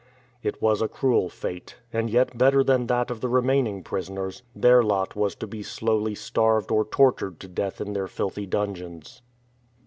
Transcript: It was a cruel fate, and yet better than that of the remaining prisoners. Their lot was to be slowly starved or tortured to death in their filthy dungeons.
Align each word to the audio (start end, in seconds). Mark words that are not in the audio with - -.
It 0.41 0.63
was 0.63 0.81
a 0.81 0.87
cruel 0.87 1.29
fate, 1.29 1.75
and 1.93 2.09
yet 2.09 2.35
better 2.35 2.63
than 2.63 2.87
that 2.87 3.11
of 3.11 3.21
the 3.21 3.27
remaining 3.29 3.83
prisoners. 3.83 4.41
Their 4.55 4.81
lot 4.81 5.15
was 5.15 5.35
to 5.35 5.45
be 5.45 5.61
slowly 5.61 6.15
starved 6.15 6.71
or 6.71 6.83
tortured 6.85 7.39
to 7.41 7.47
death 7.47 7.79
in 7.79 7.93
their 7.93 8.07
filthy 8.07 8.47
dungeons. 8.47 9.21